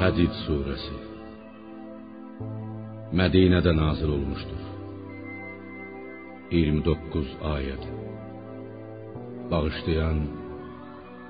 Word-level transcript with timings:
Hədid 0.00 0.32
surəsi 0.46 0.96
Mədinədə 3.20 3.74
nazil 3.76 4.14
olmuşdur. 4.14 4.62
29 6.56 7.34
ayət. 7.50 7.84
Bağışlayan 9.50 10.22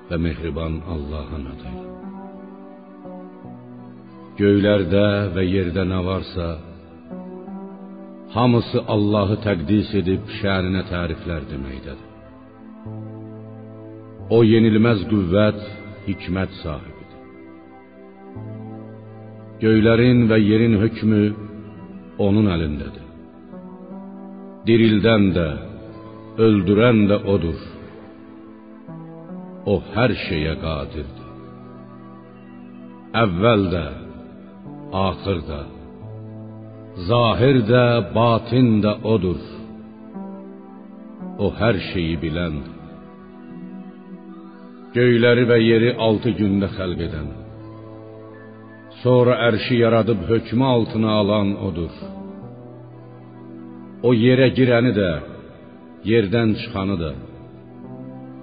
və 0.07 0.21
mehriban 0.25 0.79
Allahın 0.95 1.45
adıyla. 1.51 1.85
Göylərdə 4.39 5.05
və 5.35 5.45
yerdə 5.49 5.85
nə 5.91 5.99
varsa, 6.07 6.49
hamısı 8.35 8.79
Allahı 8.93 9.37
təqdis 9.45 9.89
edib 10.01 10.23
şəninə 10.39 10.83
təriflər 10.91 11.43
deməkdədir. 11.51 12.09
O 14.35 14.37
yenilməz 14.47 15.03
qüvvət, 15.11 15.59
hikmət 16.07 16.53
sahibidir. 16.61 17.19
Göylərin 19.63 20.23
və 20.31 20.37
yerin 20.41 20.77
hökmü 20.83 21.23
onun 22.25 22.47
əlindədir. 22.55 23.07
Dirildən 24.67 25.27
də, 25.35 25.49
öldürən 26.47 27.03
də 27.11 27.17
odur. 27.33 27.59
O 29.71 29.75
hər 29.93 30.15
şeyə 30.25 30.55
qadirdir. 30.63 31.27
Əvvəl 33.23 33.63
də, 33.75 33.85
axır 35.05 35.39
da, 35.49 35.61
zahir 36.95 37.57
də, 37.71 37.85
batin 38.15 38.81
də 38.83 38.93
odur. 39.13 39.41
O 41.43 41.47
hər 41.59 41.79
şeyi 41.91 42.17
biləndir. 42.23 42.77
Göyləri 44.95 45.45
və 45.47 45.57
yeri 45.63 45.91
altı 46.05 46.33
gündə 46.39 46.67
xəlq 46.75 47.03
edən, 47.07 47.29
sonra 49.03 49.37
ərşi 49.47 49.77
yaradıb 49.79 50.25
hökmü 50.29 50.65
altına 50.75 51.11
alan 51.21 51.53
odur. 51.67 51.93
O 54.03 54.11
yerə 54.25 54.49
girəni 54.57 54.91
də, 54.99 55.11
yerdən 56.11 56.57
çıxanı 56.59 56.99
da, 57.03 57.13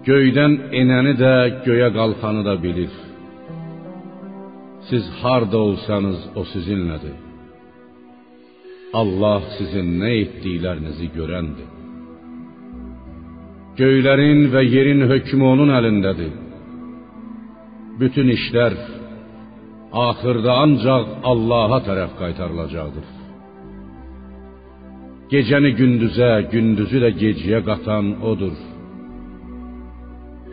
göydən 0.08 0.58
enəni 0.80 1.14
də, 1.22 1.34
göyə 1.68 1.92
qalxanı 1.98 2.42
da 2.48 2.56
bilir. 2.64 2.92
Siz 4.88 5.04
harda 5.20 5.58
olsanız 5.68 6.20
o 6.40 6.42
sizinlədir. 6.52 7.27
Allah 8.96 9.42
sizin 9.58 9.98
nə 10.00 10.10
etdiklərinizi 10.22 11.10
görəndir. 11.12 11.68
Göylərin 13.78 14.46
və 14.52 14.62
yerin 14.64 15.04
hökmü 15.10 15.44
onun 15.44 15.70
əlindədir. 15.78 16.32
Bütün 18.00 18.30
işlər 18.32 18.74
axırda 20.06 20.52
ancaq 20.64 21.04
Allaha 21.30 21.78
tərəf 21.88 22.16
qaytarılacaqdır. 22.20 23.06
Gecəni 25.32 25.74
gündüzə, 25.80 26.30
gündüzü 26.52 27.02
də 27.04 27.10
gecəyə 27.22 27.60
qatan 27.68 28.14
odur. 28.30 28.56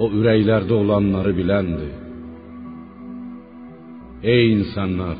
O 0.03 0.09
ürəklərdə 0.19 0.73
olanları 0.81 1.31
biləndir. 1.39 1.93
Ey 4.33 4.51
insanlar, 4.57 5.17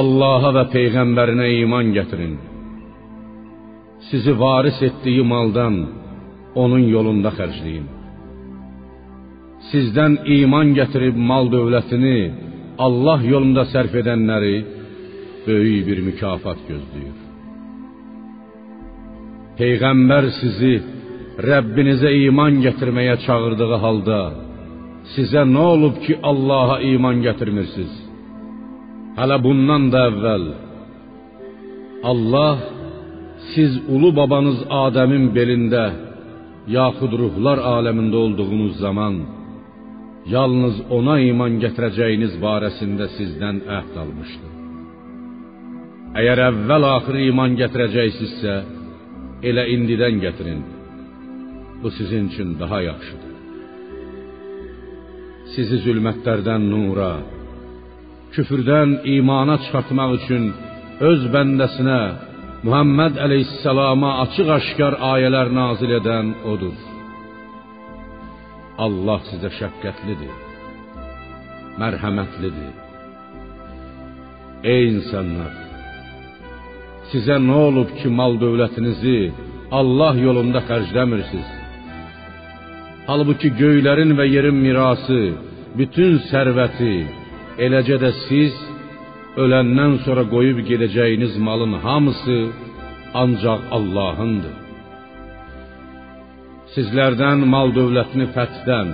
Allaha 0.00 0.50
və 0.56 0.64
peyğəmbərinə 0.74 1.48
iman 1.62 1.92
gətirin. 1.94 2.34
Sizi 4.08 4.32
varis 4.38 4.80
etdiyi 4.88 5.22
maldan 5.32 5.76
onun 6.62 6.84
yolunda 6.94 7.30
xərcləyin. 7.38 7.84
Sizdən 9.70 10.16
iman 10.38 10.72
gətirib 10.78 11.16
mal 11.30 11.46
dövlətini 11.52 12.18
Allah 12.86 13.22
yolunda 13.32 13.64
sərf 13.70 13.94
edənləri 14.00 14.56
böyük 15.46 15.86
bir 15.88 16.00
mükafat 16.08 16.64
gözləyir. 16.68 17.16
Peyğəmbər 19.60 20.26
sizi 20.40 20.74
Rəbbinizə 21.48 22.10
iman 22.26 22.58
gətirməyə 22.66 23.14
çağırdığı 23.26 23.78
halda 23.84 24.20
sizə 25.14 25.42
nə 25.54 25.64
olub 25.74 25.96
ki, 26.04 26.18
Allaha 26.30 26.80
iman 26.94 27.22
gətirmirsiniz? 27.26 28.03
Hələ 29.18 29.36
bundan 29.46 29.90
da 29.92 30.00
əvvəl 30.10 30.44
Allah 32.10 32.54
siz 33.52 33.76
ulu 33.94 34.10
babanız 34.20 34.58
Adəmin 34.84 35.28
belində 35.36 35.84
yaxud 36.78 37.12
ruhlar 37.20 37.58
aləmində 37.76 38.16
olduğunuz 38.24 38.74
zaman 38.84 39.14
yalnız 40.34 40.76
ona 40.98 41.16
iman 41.30 41.60
gətirəcəyiniz 41.62 42.38
barəsində 42.44 43.08
sizdən 43.16 43.60
əhd 43.78 43.98
almışdı. 44.02 44.48
Əgər 46.20 46.42
əvvəl 46.48 46.86
axır 46.94 47.18
iman 47.28 47.56
gətirəcəksinizsə, 47.60 48.54
elə 49.50 49.64
indidən 49.74 50.20
gətirin. 50.24 50.60
Bu 51.82 51.90
sizin 51.98 52.28
üçün 52.32 52.54
daha 52.60 52.80
yaxşıdır. 52.88 53.32
Sizi 55.54 55.78
zülmətlərdən 55.84 56.62
nura, 56.72 57.12
küfrdən 58.34 58.90
imana 59.16 59.54
çıxartmaq 59.62 60.10
üçün 60.18 60.44
öz 61.10 61.22
bəndəsinə 61.34 62.00
Muhammed 62.66 63.18
əleyhissalama 63.24 64.10
açıq-aşkar 64.24 64.94
ayələr 65.12 65.48
nazil 65.60 65.90
edən 66.00 66.30
odur. 66.52 66.76
Allah 68.84 69.20
sizə 69.30 69.50
şəfqətlidir, 69.58 70.32
mərhəmətlidir. 71.80 72.72
Ey 74.72 74.82
insanlar, 74.94 75.52
sizə 77.10 77.36
nə 77.48 77.58
olub 77.68 77.90
ki, 77.98 78.08
mal 78.20 78.38
dövlətinizi 78.44 79.18
Allah 79.80 80.14
yolunda 80.26 80.64
xərcləmirsiniz? 80.70 81.50
Halbuki 83.08 83.50
göylərin 83.60 84.16
və 84.18 84.24
yerin 84.34 84.56
mirası, 84.64 85.20
bütün 85.78 86.16
sərvəti, 86.30 86.94
eləcə 87.58 87.98
də 88.02 88.10
siz 88.26 88.54
öləndən 89.38 90.00
sonra 90.04 90.24
qoyub 90.34 90.60
gedəcəyiniz 90.68 91.38
malın 91.46 91.74
hamısı 91.84 92.38
ancaq 93.22 93.60
Allahındır. 93.76 94.56
Sizlərdən 96.74 97.44
mal 97.54 97.70
dövlətini 97.76 98.26
fəthdən, 98.34 98.90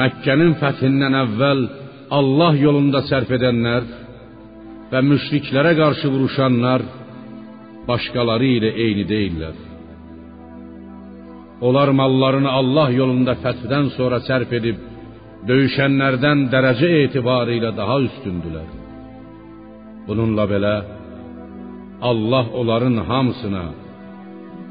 Məkkənin 0.00 0.54
fəthindən 0.60 1.14
əvvəl 1.24 1.60
Allah 2.18 2.54
yolunda 2.56 3.02
sərf 3.10 3.30
edənlər 3.36 3.84
və 4.92 5.02
müşriklərə 5.08 5.74
qarşı 5.76 6.08
vuruşanlar 6.14 6.84
başqaları 7.88 8.48
ilə 8.56 8.70
eyni 8.84 9.04
deyillər. 9.12 9.58
Onlar 11.66 11.92
mallarını 12.00 12.50
Allah 12.60 12.88
yolunda 13.00 13.36
fəthdən 13.44 13.92
sonra 13.98 14.18
sərf 14.28 14.50
edib 14.58 14.80
döyüşənlərdən 15.48 16.46
dərəcə 16.52 16.90
etibarı 17.06 17.56
ilə 17.58 17.70
daha 17.76 17.96
üstündülər. 18.06 18.68
Bununla 20.06 20.44
belə 20.52 20.74
Allah 22.10 22.46
onların 22.60 22.96
hamısına 23.10 23.64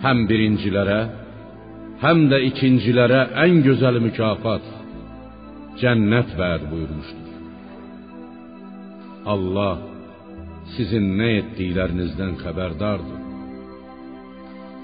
həm 0.03 0.25
birincilərə, 0.29 0.99
həm 2.03 2.27
də 2.31 2.37
ikincilərə 2.49 3.21
ən 3.45 3.61
gözəl 3.67 3.99
mükafat 4.07 4.65
cənnət 5.81 6.35
vəd 6.39 6.67
buyurmuşdur. 6.71 7.29
Allah 9.33 9.75
sizin 10.75 11.05
nə 11.19 11.29
etdiklərinizdən 11.41 12.33
xəbərdardır. 12.43 13.19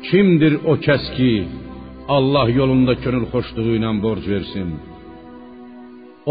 Kimdir 0.07 0.59
o 0.71 0.75
kəs 0.85 1.05
ki, 1.17 1.31
Allah 2.17 2.47
yolunda 2.59 2.93
könül 3.03 3.25
xoşluğu 3.33 3.73
ilə 3.79 3.91
borc 4.03 4.23
versin? 4.33 4.69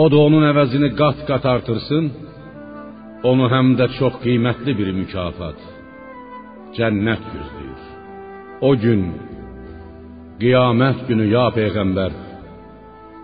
O 0.03 0.05
da 0.13 0.19
onun 0.27 0.45
əvəzini 0.51 0.91
qat-qat 1.01 1.45
artırsın, 1.55 2.11
onu 3.31 3.47
həm 3.55 3.69
də 3.79 3.87
çox 3.99 4.19
qiymətli 4.25 4.73
bir 4.81 4.91
mükafat, 4.99 5.59
cənnət 6.77 7.23
gözləyir. 7.35 7.81
O 8.69 8.71
gün 8.83 9.03
qiyamət 10.43 10.99
günü 11.09 11.27
ya 11.37 11.47
peyğəmbər 11.59 12.13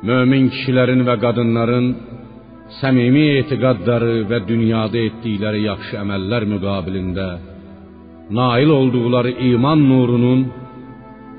mömin 0.09 0.49
kişilərin 0.55 1.05
və 1.09 1.17
qadınların 1.25 1.87
səmimi 2.81 3.27
etiqadları 3.43 4.15
və 4.31 4.39
dünyada 4.51 4.99
etdikləri 5.09 5.67
yaxşı 5.69 5.99
əməllər 6.03 6.49
müqabilində 6.55 7.29
nail 8.39 8.71
olduqları 8.79 9.33
iman 9.51 9.81
nurunun 9.91 10.47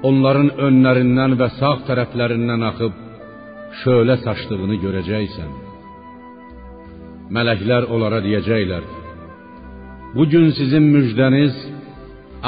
onların 0.10 0.50
önlərindən 0.68 1.38
və 1.42 1.48
sağ 1.60 1.76
tərəflərindən 1.88 2.68
axıb 2.70 3.03
şölə 3.82 4.16
saçdığını 4.26 4.78
görəcəksən. 4.84 5.52
Mələklər 7.36 7.88
onlara 7.94 8.20
deyəcəklər: 8.26 8.84
Bu 10.16 10.24
gün 10.32 10.52
sizin 10.60 10.86
müjdəniz 10.96 11.56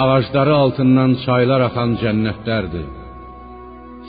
ağacları 0.03 0.53
altından 0.63 1.11
çaylar 1.25 1.61
axan 1.67 1.91
cənnətlərdir. 2.01 2.87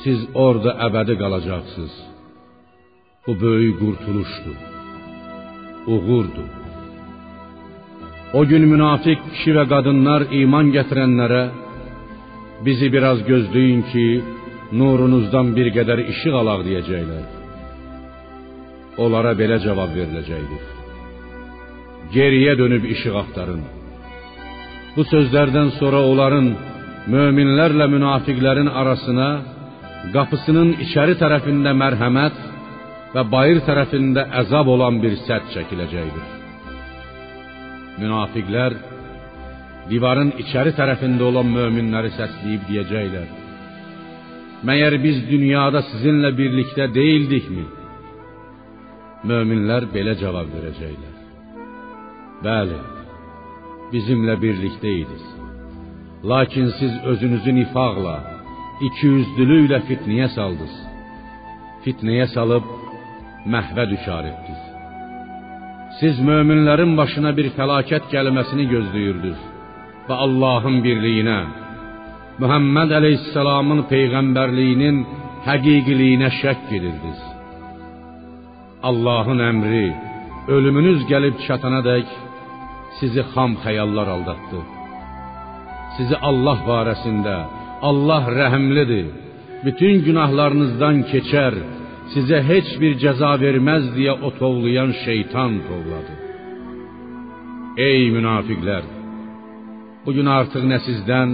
Siz 0.03 0.21
orada 0.45 0.73
əbədi 0.87 1.15
qalacaqsınız. 1.23 1.95
Bu 3.27 3.33
böyük 3.45 3.77
qurtuluşdur. 3.83 4.59
Uğurdur. 5.93 6.51
O 8.39 8.41
gün 8.51 8.65
münafik 8.73 9.21
kişi 9.31 9.53
və 9.57 9.65
qadınlar 9.73 10.23
iman 10.41 10.67
gətirənlərə 10.77 11.45
bizi 12.67 12.89
biraz 12.95 13.19
gözləyin 13.31 13.83
ki, 13.93 14.07
nurunuzdan 14.73 15.53
bir 15.57 15.71
qədər 15.77 16.03
işıq 16.13 16.35
alaq 16.43 16.65
deyəcəklər. 16.69 17.25
Onlara 19.05 19.33
belə 19.39 19.59
cavab 19.65 19.93
veriləcəkdir. 19.99 20.63
Geriyə 22.15 22.55
dönüb 22.59 22.85
işıq 22.95 23.17
axtarın. 23.23 23.63
Bu 24.97 25.05
sözlərdən 25.13 25.75
sonra 25.81 26.01
onların 26.11 26.49
möminlərlə 27.15 27.87
münafiqlərin 27.95 28.71
arasına 28.81 29.29
qapısının 30.15 30.73
içəri 30.87 31.17
tərəfində 31.21 31.75
mərhəmət 31.83 32.39
və 33.15 33.23
bayır 33.33 33.63
tərəfində 33.69 34.27
əzab 34.43 34.71
olan 34.75 35.01
bir 35.03 35.19
sədd 35.27 35.53
çəkiləcəkdir. 35.55 36.27
Münafiqlər 38.01 38.77
divarın 39.91 40.33
içəri 40.43 40.73
tərəfində 40.79 41.29
olan 41.31 41.53
möminləri 41.59 42.11
səsləyib 42.17 42.65
deyəcəklər: 42.71 43.46
Məyər 44.65 44.97
biz 45.03 45.19
dünyada 45.29 45.83
sizinlə 45.91 46.31
birlikdə 46.39 46.87
deyildikmi? 46.95 47.65
Möminlər 49.29 49.89
belə 49.93 50.15
cavab 50.21 50.49
verəcəklər: 50.55 51.17
Bəli, 52.45 52.79
bizimlə 53.93 54.37
birlikdə 54.45 54.93
idiniz. 55.03 55.27
Lakin 56.31 56.71
siz 56.79 56.95
özünüzü 57.13 57.53
nifaqla, 57.59 58.17
ikiyüzlülüklə 58.89 59.83
fitnəyə 59.89 60.29
saldınız. 60.37 60.79
Fitnəyə 61.85 62.27
salıb 62.33 62.65
məhvə 63.53 63.85
düşar 63.93 64.25
etdiniz. 64.31 64.65
Siz 66.01 66.17
möminlərin 66.29 66.97
başına 66.97 67.31
bir 67.37 67.53
fəlakət 67.59 68.09
gəlməsini 68.15 68.67
gözləyirdiniz 68.73 69.45
və 70.09 70.17
Allahın 70.25 70.81
birliyinə, 70.85 71.39
Muhammed 72.43 72.91
Əleyhisselamın 72.99 73.79
peyğəmbərliyinin 73.93 74.97
həqiqiliyinə 75.47 76.29
şəkk 76.41 76.67
edirdiniz. 76.79 77.21
Allahın 78.89 79.41
əmri 79.51 79.87
ölümünüz 80.57 81.07
gəlib 81.13 81.39
çatana 81.47 81.81
dək 81.87 82.11
sizi 82.99 83.23
xam 83.33 83.57
xəyallar 83.65 84.09
aldatdı. 84.17 84.61
Sizi 85.97 86.17
Allah 86.29 86.59
barəsində 86.69 87.37
Allah 87.89 88.25
rəhimlidir. 88.41 89.07
Bütün 89.65 90.05
günahlarınızdan 90.07 90.97
keçər, 91.11 91.55
sizə 92.13 92.39
heç 92.51 92.69
bir 92.83 92.93
cəza 93.03 93.33
verməz 93.45 93.85
deyə 93.97 94.15
o 94.27 94.29
şeytan 95.05 95.53
tovladı. 95.69 96.15
Ey 97.89 98.03
münafiqlər! 98.17 98.85
Bu 100.05 100.11
gün 100.17 100.27
artıq 100.39 100.65
nə 100.73 100.79
sizdən, 100.87 101.31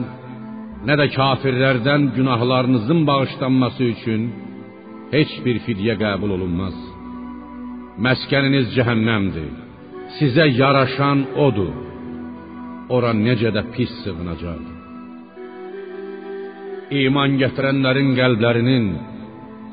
nə 0.89 0.95
də 1.01 1.07
kafirlərdən 1.17 2.09
günahlarınızın 2.17 3.01
bağışlanması 3.11 3.83
üçün 3.95 4.23
heç 5.15 5.33
bir 5.45 5.57
fidyə 5.67 5.95
qəbul 6.03 6.31
olunmaz. 6.37 6.77
Məskəniniz 8.05 8.67
cəhənnəmdir. 8.77 9.51
Sizə 10.19 10.47
yaraşan 10.61 11.19
odur. 11.47 11.73
Ora 12.95 13.13
necə 13.27 13.51
də 13.57 13.63
pis 13.75 13.93
sığınacaqdır. 14.03 14.79
İman 17.03 17.39
gətirənlərin 17.43 18.11
qəlblərinin 18.19 18.87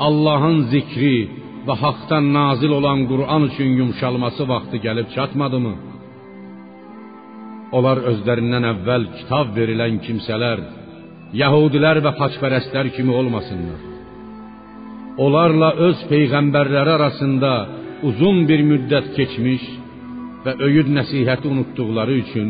Allahın 0.07 0.59
zikri 0.73 1.17
və 1.67 1.75
haqdan 1.83 2.25
nazil 2.37 2.71
olan 2.79 2.99
Qur'an 3.11 3.43
üçün 3.49 3.69
yumşalması 3.79 4.43
vaxtı 4.51 4.77
gəlib 4.85 5.07
çatmadımı? 5.15 5.75
Onlar 7.77 7.97
özlərindən 8.11 8.65
əvvəl 8.73 9.03
kitab 9.17 9.51
verilən 9.57 9.99
kimsələr, 10.05 10.59
Yahudilər 11.33 11.99
və 12.01 12.15
paçpərəstlər 12.17 12.89
kimi 12.95 13.13
olmasınlar. 13.13 13.81
Onlarla 15.21 15.69
öz 15.89 15.99
peyğəmbərləri 16.09 16.91
arasında 16.95 17.51
uzun 18.09 18.47
bir 18.49 18.63
müddət 18.65 19.11
keçmiş 19.17 19.65
və 20.45 20.55
öyüd 20.65 20.89
nəsihəti 20.95 21.51
unutduqları 21.51 22.15
üçün 22.23 22.49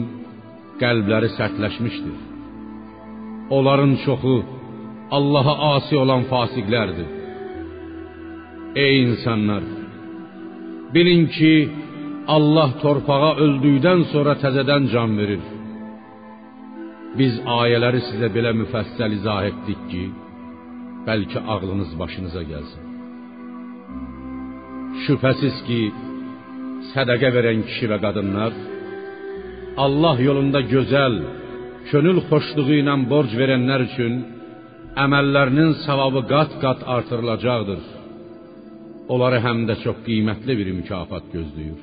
qəlbləri 0.79 1.33
sərtləşmişdir. 1.35 2.17
Onların 3.57 3.95
çoxu 4.05 4.37
Allaha 5.17 5.55
asi 5.75 5.97
olan 5.97 6.23
fasiqlərdir. 6.31 7.07
Ey 8.75 9.03
insanlar, 9.03 9.63
bilin 10.93 11.25
ki, 11.35 11.53
Allah 12.27 12.75
torpağa 12.83 13.31
öldükdən 13.45 14.05
sonra 14.13 14.37
təzədən 14.43 14.85
can 14.93 15.17
verir. 15.17 15.41
Biz 17.17 17.39
ayələri 17.59 18.01
sizə 18.05 18.29
belə 18.35 18.51
müfəssəl 18.61 19.15
izah 19.17 19.41
etdik 19.49 19.81
ki, 19.91 20.03
bəlkə 21.07 21.41
ağlınız 21.53 21.95
başınıza 22.01 22.43
gəlsin. 22.51 22.83
Şübhəsiz 25.05 25.57
ki, 25.67 25.81
sədaqə 26.91 27.29
verən 27.35 27.63
kişi 27.67 27.89
və 27.91 27.97
qadınlar 28.05 28.53
Allah 29.85 30.17
yolunda 30.27 30.61
gözəl, 30.73 31.15
könül 31.89 32.19
xoşluğu 32.29 32.75
ilə 32.81 32.95
borc 33.11 33.31
verənlər 33.41 33.85
üçün 33.89 34.13
əməllərinin 35.05 35.71
savabı 35.85 36.21
qat-qat 36.33 36.83
artırılacaqdır. 36.95 37.81
Onları 39.13 39.39
həm 39.45 39.63
də 39.69 39.75
çox 39.83 39.97
qiymətli 40.07 40.53
bir 40.59 40.69
mükafat 40.79 41.25
gözləyir. 41.35 41.79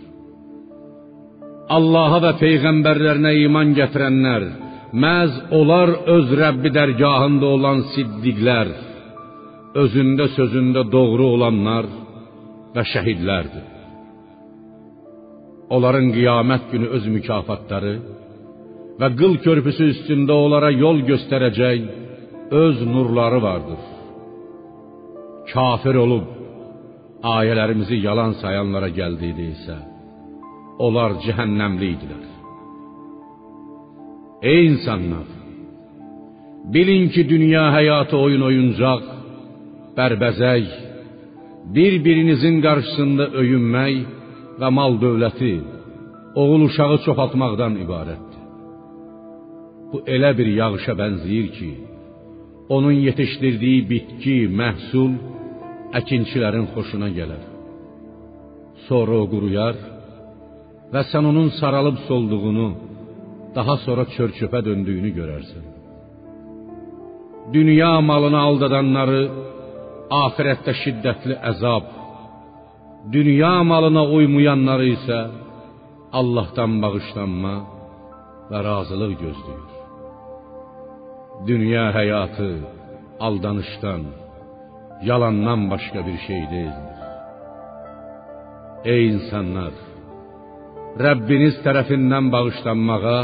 Allaha 1.77 2.19
və 2.27 2.33
peyğəmbərlərinə 2.43 3.33
iman 3.47 3.73
gətirənlər, 3.79 4.45
məz 4.93 5.33
onlar 5.59 5.89
öz 6.17 6.29
Rəbbi 6.41 6.71
dərgahında 6.79 7.47
olan 7.57 7.81
siddiqlər, 7.95 8.69
özündə 9.83 10.27
sözündə 10.37 10.85
doğru 10.93 11.27
olanlar 11.37 11.89
və 12.75 12.85
şəhidlərdir. 12.93 13.67
Onların 15.75 16.13
qiyamət 16.15 16.71
günü 16.73 16.93
öz 16.97 17.09
mükafatları 17.17 17.95
və 19.01 19.09
qıl 19.19 19.35
körpüsü 19.47 19.91
üstündə 19.95 20.35
onlara 20.45 20.71
yol 20.71 21.03
göstərəcək 21.11 21.89
öz 22.65 22.87
nurları 22.93 23.43
vardır. 23.43 23.83
Kafir 25.53 25.95
olub 26.05 26.27
ayələrimizi 27.37 27.99
yalan 28.07 28.33
sayanlara 28.43 28.89
gəldiydi 29.01 29.51
isə 29.57 29.77
onlar 30.87 31.19
cəhənnəmli 31.27 31.89
idilər. 31.97 32.36
Ey 34.43 34.67
insanlar, 34.67 35.29
bilin 36.75 37.09
ki 37.09 37.29
dünya 37.29 37.65
həyatı 37.77 38.17
oyun 38.25 38.43
oyuncaq, 38.49 39.03
bərbəzək, 39.97 40.67
bir-birinizin 41.75 42.61
qarşısında 42.67 43.31
öyünmək 43.41 43.97
və 44.61 44.69
mal 44.79 44.99
dövləti, 45.05 45.55
oğul 46.41 46.67
uşağı 46.69 46.99
çoxaltmaqdan 47.07 47.81
ibarətdir. 47.85 48.43
Bu 49.91 49.99
elə 50.15 50.33
bir 50.39 50.49
yağışa 50.61 50.95
bənzəyir 51.01 51.49
ki, 51.57 51.73
onun 52.77 52.97
yetişdirdiyi 53.07 53.81
bitki, 53.91 54.39
məhsul 54.61 55.13
əkinçilərin 55.99 56.67
xoşuna 56.75 57.09
gələr. 57.19 57.45
Sonra 58.87 59.15
o 59.23 59.31
quruyar 59.33 59.77
və 60.93 61.03
sən 61.11 61.25
onun 61.33 61.49
saralıb 61.61 62.05
solduğunu, 62.09 62.69
daha 63.57 63.77
sonra 63.85 64.05
çör-çöpə 64.15 64.61
döndüyünü 64.69 65.11
görərsən. 65.19 65.65
Dünya 67.57 67.93
malını 68.09 68.41
aldadanları 68.49 69.23
axirətdə 70.25 70.73
şiddətli 70.83 71.37
əzab, 71.51 71.87
dünya 73.17 73.55
malına 73.71 74.03
uymayanları 74.17 74.87
isə 74.97 75.21
Allahdan 76.19 76.73
bağışlanma 76.83 77.55
və 78.51 78.59
razılıq 78.69 79.15
gözləyir. 79.23 79.73
Dünya 81.51 81.87
həyatı 81.99 82.51
aldanışdan, 83.27 84.03
yalandan 85.09 85.61
başqa 85.73 86.01
bir 86.07 86.19
şey 86.27 86.43
deyildir. 86.53 86.95
Ey 88.93 89.03
insanlar, 89.15 89.75
Rəbbiniz 91.07 91.57
tərəfindən 91.65 92.31
bağışlanmağa 92.35 93.19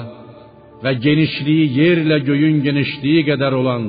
və 0.82 0.92
genişliyi 1.06 1.66
yerlə 1.78 2.18
göyün 2.28 2.58
genişliyi 2.66 3.22
qədər 3.30 3.54
olan 3.60 3.86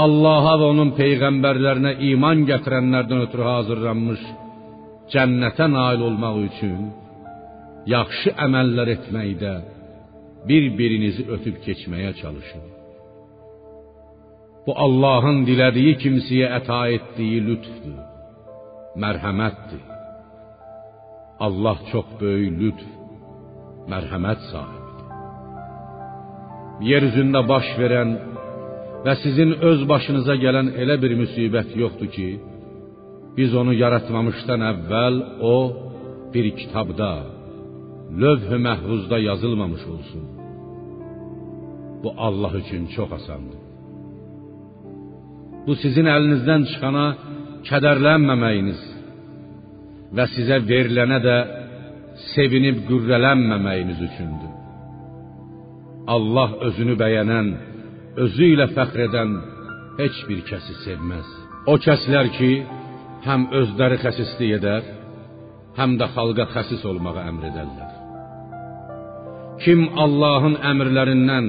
Allaha 0.00 0.52
və 0.60 0.66
onun 0.72 0.90
peyğəmbərlərinə 0.98 1.96
iman 2.12 2.44
gətirənlərdən 2.50 3.24
ötürü 3.26 3.46
hazırlanmış 3.48 4.22
cənnətə 5.12 5.66
nail 5.72 6.04
olmaq 6.08 6.36
üçün 6.46 6.90
yaxşı 7.90 8.36
əməllər 8.46 8.92
etməkdə 8.96 9.54
bir-birinizi 10.48 11.26
ötüb 11.34 11.58
keçməyə 11.66 12.12
çalışın. 12.20 12.62
Bu 14.66 14.72
Allahın 14.86 15.42
dilədiyi 15.48 15.96
kimsəyə 16.02 16.50
əta 16.60 16.80
etdiyi 16.96 17.40
lütfdür, 17.48 18.00
mərhəmətdir. 19.02 19.86
Allah 21.46 21.78
çox 21.92 22.12
böyük 22.20 22.60
lütf, 22.60 22.92
mərhəmət 23.92 24.46
sahibidir. 24.50 24.79
Yer 26.88 27.04
üzündə 27.10 27.42
baş 27.52 27.66
verən 27.80 28.10
və 29.04 29.14
sizin 29.22 29.50
öz 29.70 29.80
başınıza 29.92 30.34
gələn 30.44 30.72
elə 30.82 30.96
bir 31.02 31.12
müsibət 31.22 31.74
yoxdur 31.82 32.08
ki, 32.16 32.28
biz 33.36 33.54
onu 33.60 33.72
yaratmamışdan 33.82 34.60
əvvəl 34.72 35.16
o 35.54 35.56
bir 36.34 36.46
kitabda, 36.60 37.10
lövh-i 38.22 38.58
məhfuzda 38.66 39.18
yazılmamış 39.28 39.82
olsun. 39.94 40.24
Bu 42.02 42.10
Allah 42.26 42.52
üçün 42.62 42.86
çox 42.96 43.10
asandır. 43.18 43.60
Bu 45.66 45.72
sizin 45.82 46.06
əlinizdən 46.14 46.62
çıxana 46.70 47.06
kədərlənməməyiniz 47.68 48.80
və 50.16 50.24
sizə 50.34 50.56
verilənə 50.70 51.18
də 51.28 51.36
sevinib 52.32 52.80
qürrələnməməyiniz 52.88 54.00
üçündür. 54.08 54.59
Allah 56.06 56.50
özünü 56.66 56.96
bəyənən, 57.02 57.48
özü 58.24 58.46
ilə 58.54 58.66
fəxr 58.76 59.04
edən 59.08 59.36
heç 60.00 60.16
bir 60.28 60.42
kəsi 60.48 60.76
sevməz. 60.84 61.28
O 61.70 61.76
kəslər 61.84 62.30
ki, 62.36 62.50
həm 63.26 63.48
özləri 63.60 64.00
xəsislik 64.04 64.56
edər, 64.58 64.84
həm 65.78 65.96
də 66.00 66.08
xalqa 66.14 66.48
xəsis 66.54 66.84
olmağa 66.90 67.26
əmr 67.30 67.48
edərlər. 67.50 67.90
Kim 69.64 69.82
Allahın 70.04 70.56
əmrlərindən, 70.70 71.48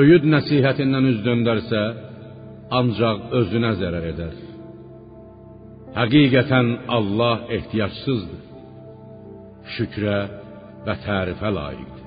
öyüd 0.00 0.26
nəsihətindən 0.32 1.08
üz 1.12 1.22
döndərsə, 1.26 1.84
ancaq 2.78 3.30
özünə 3.40 3.72
zərər 3.80 4.10
edər. 4.12 4.34
Həqiqətən 5.96 6.72
Allah 6.96 7.46
ehtiyacsızdır. 7.56 8.42
Şükrə 9.76 10.18
və 10.86 10.94
tərifə 11.06 11.52
layiqdir. 11.58 12.05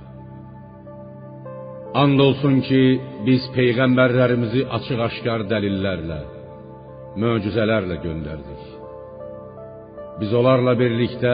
And 1.95 2.19
olsun 2.21 2.59
ki, 2.67 2.81
biz 3.25 3.47
peyğəmbərlərimizi 3.55 4.61
açıq-aşkar 4.77 5.47
dəlillərlə, 5.49 6.19
möcüzələrlə 7.23 7.97
göndərdik. 8.03 8.67
Biz 10.19 10.35
onlarla 10.39 10.75
birlikdə 10.77 11.33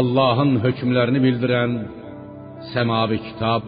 Allahın 0.00 0.54
hökmlərini 0.64 1.20
bildirən 1.26 1.74
səmavi 2.72 3.18
kitab 3.26 3.66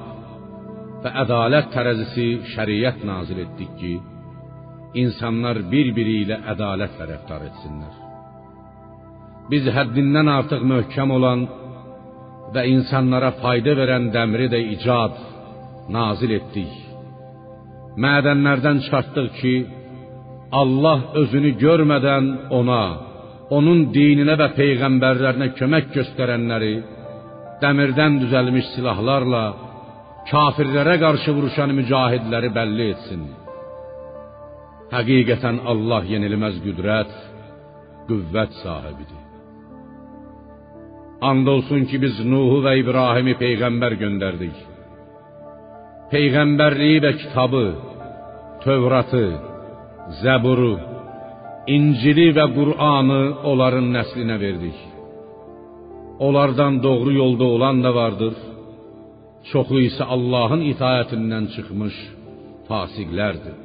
və 1.04 1.12
ədalət 1.24 1.68
tərəzisi 1.74 2.28
şəriət 2.54 3.04
nazil 3.04 3.42
etdik 3.44 3.76
ki, 3.82 3.92
insanlar 5.04 5.60
bir-biri 5.68 6.16
ilə 6.24 6.40
ədalətlə 6.54 7.10
rəftar 7.12 7.44
etsinlər. 7.50 8.00
Biz 9.52 9.68
həddindən 9.76 10.32
artıq 10.38 10.64
möhkəm 10.64 11.12
olan 11.18 11.44
və 12.56 12.64
insanlara 12.72 13.34
fayda 13.42 13.76
verən 13.76 14.08
dəmri 14.14 14.48
də 14.48 14.64
icad 14.78 15.33
nazil 15.92 16.34
etdik. 16.38 16.72
Mədənlərdən 18.04 18.80
çıxartdıq 18.84 19.28
ki, 19.40 19.54
Allah 20.60 21.00
özünü 21.20 21.52
görmədən 21.60 22.30
ona, 22.58 22.84
onun 23.56 23.88
dininə 23.94 24.36
və 24.40 24.48
peyğəmbərlərinə 24.58 25.52
kömək 25.58 25.92
göstərənləri 25.96 26.74
dəmirdən 27.62 28.20
düzəlmiş 28.22 28.70
silahlarla 28.74 29.44
kafirlərə 30.30 30.96
qarşı 31.04 31.34
vuruşan 31.36 31.74
mücahidləri 31.78 32.50
bəlli 32.58 32.86
etsin. 32.94 33.24
Həqiqətən 34.94 35.60
Allah 35.70 36.02
yenilməz 36.14 36.60
qüdrət, 36.64 37.12
qüvvət 38.08 38.52
sahibidir. 38.62 39.22
And 41.28 41.46
olsun 41.48 41.86
ki 41.90 41.98
biz 42.04 42.20
Nuhu 42.32 42.58
və 42.66 42.74
İbrahimi 42.82 43.34
peyğəmbər 43.40 43.96
göndərdik. 44.02 44.56
Peyğəmbərliyi 46.12 47.00
və 47.04 47.12
kitabı, 47.22 47.64
Tövratı, 48.64 49.26
Zəburu, 50.20 50.74
İncili 51.76 52.28
və 52.36 52.44
Qur'anı 52.56 53.22
onların 53.50 53.86
nəslinə 53.96 54.36
verdik. 54.40 54.76
Onlardan 56.26 56.82
doğru 56.82 57.12
yolda 57.12 57.44
olan 57.44 57.82
da 57.84 57.94
vardır. 57.94 58.34
Çoxu 59.50 59.80
isə 59.88 60.04
Allahın 60.14 60.62
itayətindən 60.72 61.48
çıxmış 61.54 61.96
fasiqlərdir. 62.68 63.56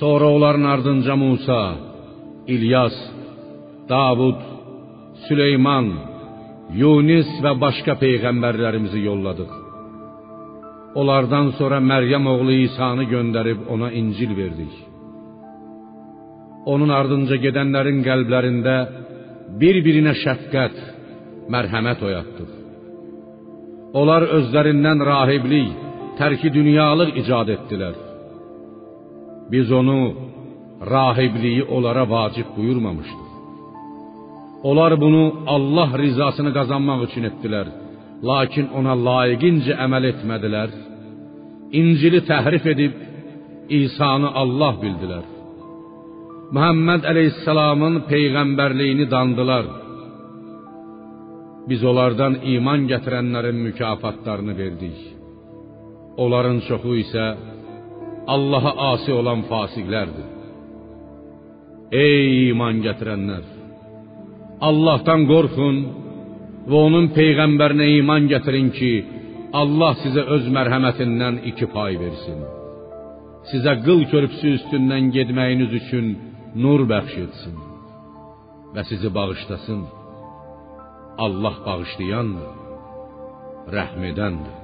Sonra 0.00 0.26
onların 0.36 0.66
ardınca 0.74 1.16
Musa, 1.16 1.62
İlyas, 2.54 2.96
Davud, 3.88 4.40
Süleyman, 5.26 5.88
Yunis 6.80 7.30
və 7.44 7.52
başqa 7.64 7.96
peyğəmbərlərimizi 8.04 9.00
yolladıq. 9.10 9.57
Onlardan 10.98 11.46
sonra 11.58 11.78
Məryəm 11.90 12.24
oğlu 12.34 12.54
İsa'nı 12.66 13.04
göndərib 13.14 13.60
ona 13.72 13.88
İncil 14.00 14.32
verdik. 14.40 14.74
Onun 16.72 16.90
ardınca 16.98 17.36
gedənlərin 17.44 18.00
qəlblərində 18.08 18.74
bir-birinə 19.60 20.14
şəfqət, 20.24 20.76
mərhəmət 21.54 22.02
oyatdıq. 22.08 22.50
Onlar 24.00 24.26
özlərindən 24.38 24.98
rahiblik, 25.12 25.70
tərki 26.18 26.50
dünyalıq 26.58 27.14
icad 27.22 27.48
etdilər. 27.56 27.94
Biz 29.52 29.72
onu 29.80 29.98
rahibliyi 30.94 31.62
onlara 31.74 32.04
vacib 32.14 32.48
buyurmamışdıq. 32.56 33.28
Onlar 34.68 35.00
bunu 35.00 35.24
Allah 35.54 35.90
rizasını 36.04 36.50
qazanmaq 36.58 37.00
üçün 37.08 37.24
etdilər. 37.30 37.66
Lakin 38.22 38.70
ona 38.74 38.94
layiqincə 39.08 39.76
əməl 39.84 40.08
etmədilər. 40.12 40.70
İncili 41.80 42.20
təhrif 42.26 42.64
edib 42.66 42.94
İsa'nı 43.68 44.30
Allah 44.42 44.72
bildilər. 44.82 45.26
Muhammed 46.54 47.04
Aleyhisselam'ın 47.04 48.00
peyğəmbərliyini 48.10 49.06
dandılar. 49.10 49.66
Biz 51.68 51.84
onlardan 51.90 52.38
iman 52.54 52.88
gətirənlərin 52.92 53.58
mükafatlarını 53.66 54.54
verdik. 54.62 54.98
Onların 56.16 56.58
çoxu 56.68 56.94
isə 57.04 57.26
Allaha 58.34 58.72
asi 58.92 59.12
olan 59.12 59.44
fasiqlərdir. 59.50 60.26
Ey 61.92 62.48
iman 62.50 62.82
gətirənlər! 62.86 63.44
Allahdan 64.68 65.22
qorxun 65.30 65.76
və 66.68 66.82
onun 66.86 67.10
peyğəmbərinə 67.16 67.86
iman 67.98 68.28
gətirin 68.32 68.68
ki, 68.78 68.92
Allah 69.60 69.94
sizə 70.02 70.22
öz 70.34 70.48
mərhəmətindən 70.56 71.40
iki 71.50 71.66
pay 71.72 71.96
versin. 72.02 72.42
Sizə 73.50 73.78
qıl 73.86 74.04
körpüsü 74.12 74.54
üstündən 74.58 75.08
getməyiniz 75.16 75.72
üçün 75.80 76.06
nur 76.62 76.84
bəxş 76.92 77.14
etsin 77.24 77.56
və 78.74 78.84
sizi 78.90 79.08
bağışlasın. 79.18 79.82
Allah 81.24 81.56
bağışlayandır, 81.66 82.50
rəhm 83.76 84.02
edəndir. 84.10 84.56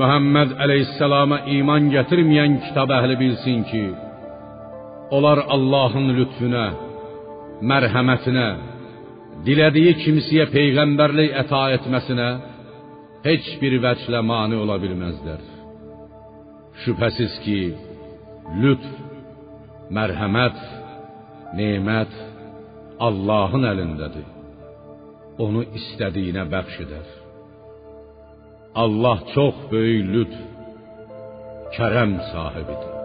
Muhammed 0.00 0.50
əleyhissalama 0.64 1.38
iman 1.56 1.88
gətirməyən 1.94 2.60
kitab 2.66 2.92
əhli 2.98 3.16
bilsin 3.22 3.64
ki, 3.70 3.84
onlar 5.16 5.40
Allahın 5.54 6.12
lütfüne, 6.18 6.66
mərhəmətinə, 7.70 8.48
dilədiyi 9.44 9.96
kimsəyə 10.00 10.46
peyğəmbərlik 10.52 11.34
əta 11.42 11.62
etməsinə 11.76 12.28
heç 13.26 13.50
bir 13.60 13.76
vəclə 13.84 14.22
mane 14.24 14.56
ola 14.62 14.78
bilməzlər. 14.82 15.42
Şübhəsiz 16.84 17.36
ki, 17.44 17.60
lütf 18.62 18.88
mərhəmət, 19.96 20.58
nemət 21.58 22.16
Allahın 23.06 23.68
əlindədir. 23.72 24.26
Onu 25.44 25.66
istədiyinə 25.78 26.46
bəxş 26.52 26.82
edər. 26.86 27.06
Allah 28.84 29.24
çox 29.34 29.64
böyük 29.72 30.12
lütf, 30.14 30.44
kərəm 31.76 32.18
sahibidir. 32.32 32.95